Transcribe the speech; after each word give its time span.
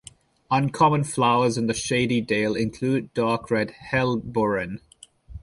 Uncommon 0.49 1.03
flowers 1.03 1.59
in 1.59 1.67
the 1.67 1.75
shady 1.75 2.21
dale 2.21 2.55
include 2.55 3.13
dark 3.13 3.51
red 3.51 3.71
helleborine. 3.91 4.79